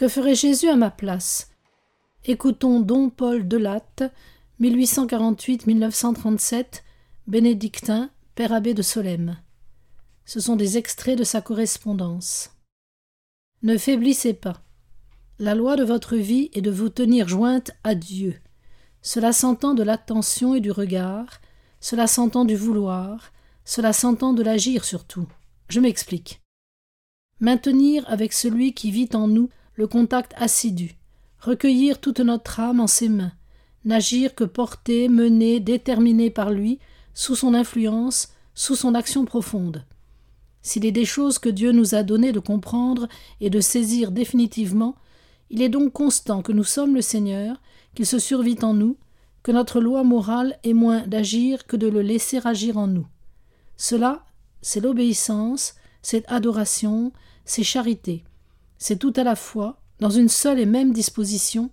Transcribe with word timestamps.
Que 0.00 0.08
ferait 0.08 0.34
Jésus 0.34 0.68
à 0.70 0.76
ma 0.76 0.90
place? 0.90 1.50
Écoutons 2.24 2.80
Don 2.80 3.10
Paul 3.10 3.46
Delatte, 3.46 4.04
1848-1937, 4.58 6.80
bénédictin, 7.26 8.08
père 8.34 8.54
abbé 8.54 8.72
de 8.72 8.80
Solesmes. 8.80 9.36
Ce 10.24 10.40
sont 10.40 10.56
des 10.56 10.78
extraits 10.78 11.18
de 11.18 11.24
sa 11.24 11.42
correspondance. 11.42 12.52
Ne 13.62 13.76
faiblissez 13.76 14.32
pas. 14.32 14.62
La 15.38 15.54
loi 15.54 15.76
de 15.76 15.84
votre 15.84 16.16
vie 16.16 16.48
est 16.54 16.62
de 16.62 16.70
vous 16.70 16.88
tenir 16.88 17.28
jointe 17.28 17.70
à 17.84 17.94
Dieu. 17.94 18.40
Cela 19.02 19.34
s'entend 19.34 19.74
de 19.74 19.82
l'attention 19.82 20.54
et 20.54 20.60
du 20.60 20.70
regard, 20.70 21.42
cela 21.78 22.06
s'entend 22.06 22.46
du 22.46 22.56
vouloir, 22.56 23.32
cela 23.66 23.92
s'entend 23.92 24.32
de 24.32 24.42
l'agir 24.42 24.86
surtout. 24.86 25.28
Je 25.68 25.78
m'explique. 25.78 26.40
Maintenir 27.38 28.06
avec 28.08 28.32
celui 28.32 28.72
qui 28.72 28.90
vit 28.90 29.10
en 29.12 29.28
nous 29.28 29.50
le 29.74 29.86
contact 29.86 30.32
assidu, 30.36 30.96
recueillir 31.38 32.00
toute 32.00 32.20
notre 32.20 32.60
âme 32.60 32.80
en 32.80 32.86
ses 32.86 33.08
mains, 33.08 33.32
n'agir 33.84 34.34
que 34.34 34.44
porté, 34.44 35.08
mené, 35.08 35.60
déterminé 35.60 36.30
par 36.30 36.50
lui, 36.50 36.78
sous 37.14 37.34
son 37.34 37.54
influence, 37.54 38.28
sous 38.54 38.76
son 38.76 38.94
action 38.94 39.24
profonde. 39.24 39.84
S'il 40.62 40.84
est 40.84 40.92
des 40.92 41.04
choses 41.04 41.38
que 41.38 41.48
Dieu 41.48 41.72
nous 41.72 41.94
a 41.94 42.02
donné 42.02 42.32
de 42.32 42.40
comprendre 42.40 43.08
et 43.40 43.50
de 43.50 43.60
saisir 43.60 44.10
définitivement, 44.10 44.96
il 45.48 45.62
est 45.62 45.68
donc 45.68 45.92
constant 45.92 46.42
que 46.42 46.52
nous 46.52 46.64
sommes 46.64 46.94
le 46.94 47.02
Seigneur, 47.02 47.60
qu'il 47.94 48.06
se 48.06 48.18
survit 48.18 48.58
en 48.62 48.74
nous, 48.74 48.96
que 49.42 49.52
notre 49.52 49.80
loi 49.80 50.04
morale 50.04 50.58
est 50.64 50.74
moins 50.74 51.06
d'agir 51.06 51.66
que 51.66 51.76
de 51.76 51.88
le 51.88 52.02
laisser 52.02 52.40
agir 52.44 52.76
en 52.76 52.86
nous. 52.86 53.06
Cela, 53.76 54.24
c'est 54.60 54.80
l'obéissance, 54.80 55.74
c'est 56.02 56.24
adoration, 56.28 57.12
c'est 57.46 57.62
charité. 57.62 58.24
C'est 58.80 58.98
tout 58.98 59.12
à 59.16 59.22
la 59.22 59.36
fois, 59.36 59.78
dans 60.00 60.10
une 60.10 60.30
seule 60.30 60.58
et 60.58 60.66
même 60.66 60.92
disposition, 60.92 61.70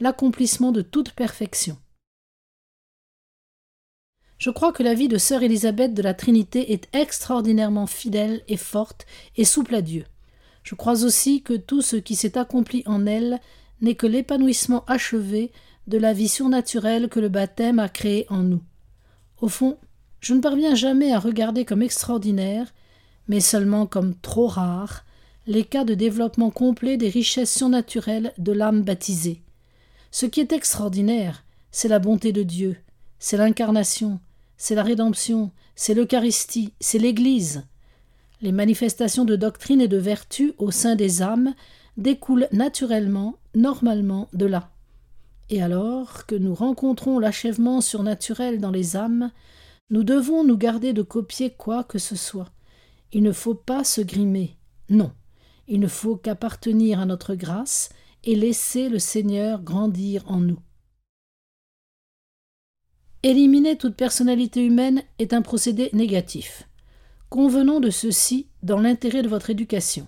l'accomplissement 0.00 0.72
de 0.72 0.80
toute 0.80 1.12
perfection. 1.12 1.76
Je 4.38 4.50
crois 4.50 4.72
que 4.72 4.82
la 4.82 4.94
vie 4.94 5.08
de 5.08 5.18
sœur 5.18 5.42
Élisabeth 5.42 5.94
de 5.94 6.02
la 6.02 6.14
Trinité 6.14 6.72
est 6.72 6.88
extraordinairement 6.94 7.86
fidèle 7.86 8.42
et 8.48 8.56
forte 8.56 9.06
et 9.36 9.44
souple 9.44 9.74
à 9.74 9.82
Dieu. 9.82 10.04
Je 10.62 10.74
crois 10.74 11.04
aussi 11.04 11.42
que 11.42 11.54
tout 11.54 11.82
ce 11.82 11.96
qui 11.96 12.16
s'est 12.16 12.38
accompli 12.38 12.82
en 12.86 13.06
elle 13.06 13.38
n'est 13.82 13.94
que 13.94 14.06
l'épanouissement 14.06 14.84
achevé 14.86 15.52
de 15.86 15.98
la 15.98 16.14
vie 16.14 16.28
surnaturelle 16.28 17.08
que 17.08 17.20
le 17.20 17.28
baptême 17.28 17.78
a 17.78 17.88
créée 17.88 18.26
en 18.30 18.42
nous. 18.42 18.62
Au 19.40 19.48
fond, 19.48 19.78
je 20.20 20.32
ne 20.34 20.40
parviens 20.40 20.74
jamais 20.74 21.12
à 21.12 21.18
regarder 21.18 21.64
comme 21.64 21.82
extraordinaire, 21.82 22.72
mais 23.28 23.40
seulement 23.40 23.86
comme 23.86 24.14
trop 24.16 24.48
rare, 24.48 25.05
les 25.46 25.64
cas 25.64 25.84
de 25.84 25.94
développement 25.94 26.50
complet 26.50 26.96
des 26.96 27.08
richesses 27.08 27.54
surnaturelles 27.54 28.32
de 28.38 28.52
l'âme 28.52 28.82
baptisée. 28.82 29.42
Ce 30.10 30.26
qui 30.26 30.40
est 30.40 30.52
extraordinaire, 30.52 31.44
c'est 31.70 31.88
la 31.88 31.98
bonté 31.98 32.32
de 32.32 32.42
Dieu, 32.42 32.76
c'est 33.18 33.36
l'incarnation, 33.36 34.18
c'est 34.56 34.74
la 34.74 34.82
rédemption, 34.82 35.50
c'est 35.74 35.94
l'Eucharistie, 35.94 36.72
c'est 36.80 36.98
l'Église. 36.98 37.64
Les 38.42 38.52
manifestations 38.52 39.24
de 39.24 39.36
doctrine 39.36 39.80
et 39.80 39.88
de 39.88 39.96
vertu 39.96 40.52
au 40.58 40.70
sein 40.70 40.96
des 40.96 41.22
âmes 41.22 41.54
découlent 41.96 42.48
naturellement, 42.52 43.36
normalement, 43.54 44.28
de 44.32 44.46
là. 44.46 44.70
Et 45.48 45.62
alors 45.62 46.26
que 46.26 46.34
nous 46.34 46.54
rencontrons 46.54 47.18
l'achèvement 47.18 47.80
surnaturel 47.80 48.60
dans 48.60 48.72
les 48.72 48.96
âmes, 48.96 49.30
nous 49.90 50.02
devons 50.02 50.42
nous 50.42 50.56
garder 50.56 50.92
de 50.92 51.02
copier 51.02 51.50
quoi 51.50 51.84
que 51.84 51.98
ce 51.98 52.16
soit. 52.16 52.50
Il 53.12 53.22
ne 53.22 53.32
faut 53.32 53.54
pas 53.54 53.84
se 53.84 54.00
grimer. 54.00 54.56
Non. 54.88 55.12
Il 55.68 55.80
ne 55.80 55.88
faut 55.88 56.16
qu'appartenir 56.16 57.00
à 57.00 57.06
notre 57.06 57.34
grâce 57.34 57.88
et 58.24 58.36
laisser 58.36 58.88
le 58.88 58.98
Seigneur 58.98 59.62
grandir 59.62 60.24
en 60.26 60.38
nous. 60.38 60.58
Éliminer 63.22 63.76
toute 63.76 63.96
personnalité 63.96 64.64
humaine 64.64 65.02
est 65.18 65.32
un 65.32 65.42
procédé 65.42 65.90
négatif. 65.92 66.68
Convenons 67.28 67.80
de 67.80 67.90
ceci 67.90 68.46
dans 68.62 68.78
l'intérêt 68.78 69.22
de 69.22 69.28
votre 69.28 69.50
éducation. 69.50 70.06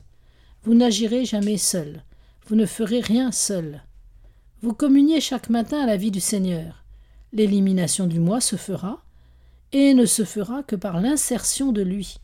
Vous 0.62 0.74
n'agirez 0.74 1.24
jamais 1.24 1.56
seul. 1.56 2.04
Vous 2.46 2.54
ne 2.54 2.66
ferez 2.66 3.00
rien 3.00 3.32
seul. 3.32 3.82
Vous 4.62 4.72
communiez 4.72 5.20
chaque 5.20 5.50
matin 5.50 5.80
à 5.82 5.86
la 5.86 5.96
vie 5.96 6.10
du 6.10 6.20
Seigneur. 6.20 6.84
L'élimination 7.32 8.06
du 8.06 8.20
moi 8.20 8.40
se 8.40 8.56
fera, 8.56 9.02
et 9.72 9.94
ne 9.94 10.06
se 10.06 10.24
fera 10.24 10.62
que 10.62 10.76
par 10.76 11.00
l'insertion 11.00 11.72
de 11.72 11.82
lui. 11.82 12.18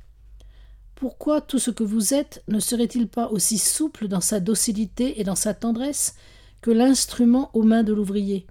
Pourquoi 1.04 1.42
tout 1.42 1.58
ce 1.58 1.70
que 1.70 1.84
vous 1.84 2.14
êtes 2.14 2.42
ne 2.48 2.58
serait-il 2.58 3.08
pas 3.08 3.28
aussi 3.28 3.58
souple 3.58 4.08
dans 4.08 4.22
sa 4.22 4.40
docilité 4.40 5.20
et 5.20 5.24
dans 5.24 5.34
sa 5.34 5.52
tendresse 5.52 6.14
que 6.62 6.70
l'instrument 6.70 7.50
aux 7.52 7.62
mains 7.62 7.82
de 7.82 7.92
l'ouvrier? 7.92 8.46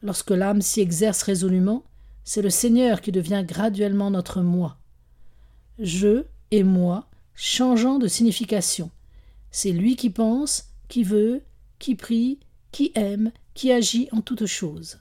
Lorsque 0.00 0.30
l'âme 0.30 0.62
s'y 0.62 0.80
exerce 0.80 1.20
résolument, 1.20 1.84
c'est 2.24 2.40
le 2.40 2.48
Seigneur 2.48 3.02
qui 3.02 3.12
devient 3.12 3.44
graduellement 3.46 4.10
notre 4.10 4.40
moi. 4.40 4.78
Je 5.78 6.24
et 6.52 6.62
moi 6.62 7.06
changeant 7.34 7.98
de 7.98 8.08
signification. 8.08 8.90
C'est 9.50 9.72
lui 9.72 9.94
qui 9.94 10.08
pense, 10.08 10.70
qui 10.88 11.02
veut, 11.04 11.42
qui 11.78 11.96
prie, 11.96 12.40
qui 12.72 12.92
aime, 12.94 13.30
qui 13.52 13.72
agit 13.72 14.08
en 14.12 14.22
toutes 14.22 14.46
choses. 14.46 15.00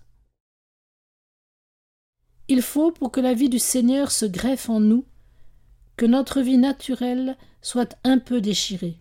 Il 2.50 2.62
faut, 2.62 2.92
pour 2.92 3.14
que 3.14 3.22
la 3.22 3.34
vie 3.34 3.48
du 3.48 3.60
Seigneur 3.60 4.12
se 4.12 4.26
greffe 4.26 4.70
en 4.70 4.82
nous, 4.82 5.06
que 5.98 6.06
notre 6.06 6.42
vie 6.42 6.58
naturelle 6.58 7.36
soit 7.62 7.98
un 8.04 8.20
peu 8.20 8.40
déchirée. 8.40 8.98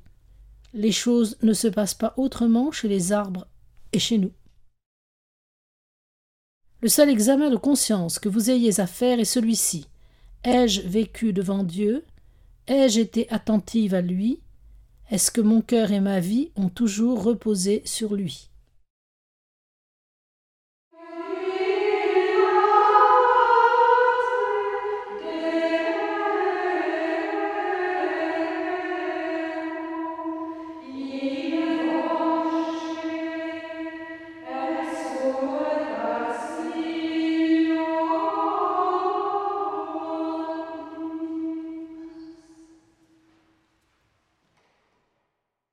Les 0.74 0.92
choses 0.92 1.36
ne 1.42 1.52
se 1.52 1.68
passent 1.68 1.94
pas 1.94 2.14
autrement 2.16 2.72
chez 2.72 2.88
les 2.88 3.12
arbres 3.12 3.46
et 3.92 3.98
chez 3.98 4.18
nous. 4.18 4.32
Le 6.80 6.88
seul 6.88 7.08
examen 7.08 7.50
de 7.50 7.56
conscience 7.56 8.18
que 8.18 8.28
vous 8.28 8.50
ayez 8.50 8.80
à 8.80 8.86
faire 8.86 9.20
est 9.20 9.24
celui-ci. 9.24 9.86
Ai-je 10.44 10.82
vécu 10.82 11.32
devant 11.32 11.62
Dieu? 11.62 12.04
Ai-je 12.66 13.00
été 13.00 13.30
attentive 13.30 13.94
à 13.94 14.00
lui? 14.00 14.40
Est-ce 15.10 15.30
que 15.30 15.40
mon 15.40 15.60
cœur 15.60 15.92
et 15.92 16.00
ma 16.00 16.20
vie 16.20 16.50
ont 16.56 16.68
toujours 16.68 17.22
reposé 17.22 17.82
sur 17.84 18.14
lui? 18.14 18.50